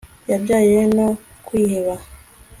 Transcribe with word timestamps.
yabyawe 0.31 0.81
no 0.97 1.07
kwiheba 1.45 1.95